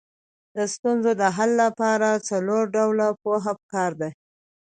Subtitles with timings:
[0.55, 4.09] د ستونزې د حل لپاره څلور ډوله پوهه پکار ده.